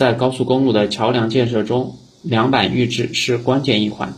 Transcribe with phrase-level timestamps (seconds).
[0.00, 4.14] 在高速公路的桥梁建设中，梁板预制是关键一环。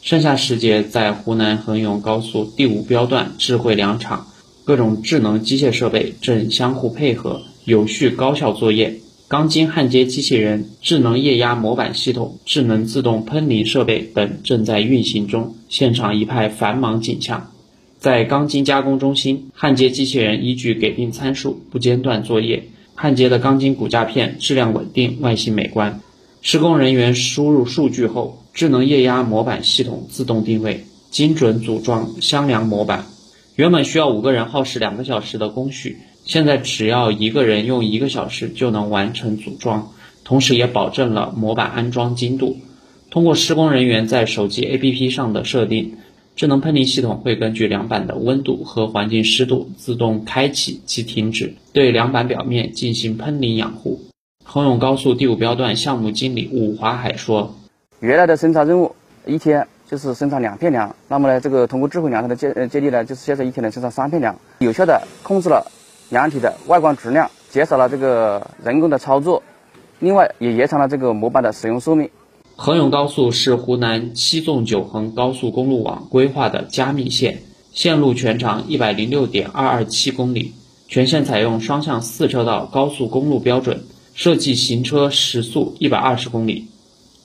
[0.00, 4.28] 盛夏时节，在湖南衡永高速第五标段智慧梁场，
[4.64, 8.94] 各种智能机械设备正相互配合，有序高效作业。
[9.28, 17.52] 钢筋焊接机器人、智能液压模板系统、智能自动喷淋设备等正在运行中，现场一派繁忙景象。
[17.98, 26.00] 在钢筋加工中心，焊接机器人依据给定参数不间断作业，焊接的钢筋骨架片质量稳定，外形美观。
[26.40, 33.04] 施工人员输入数据后，智能液压模板系统自动定位，精准组装箱梁模板。
[33.54, 35.98] 原本需要五个人耗时两个小时的工序。
[36.24, 39.92] 现在只要一个人用一个小时就能完成组装，
[40.24, 42.56] 同时也保证了模板安装精度。
[43.10, 45.98] 通过施工人员在手机 APP 上的设定，
[46.36, 54.02] 智能喷淋系统会根据梁板的温度和环境湿度自动开启及停止，对梁板表面进行喷淋养护。
[54.44, 57.54] 衡永高速第五标段项目经理武华海说
[58.00, 65.72] ：“原来的生产任务一天就是生产两片梁，那么呢，这个通过智慧梁场的接呃接力呢，就是现在一天能生产三片梁，有效的控制了。”
[66.10, 69.42] 梁体的外观质量，减少了这个人工的操作，
[70.00, 72.10] 另外也延长了这个模板的使用寿命。
[72.58, 80.54] 衡永高速是湖南七纵九横高速公路网规划的加密线，线路全长一百零六点二二七公里，
[80.88, 83.84] 全线采用双向四车道高速公路标准，
[84.14, 86.68] 设计行车时速一百二十公里。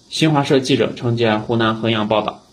[0.09, 2.44] 新华社记者程建湖南衡阳报道。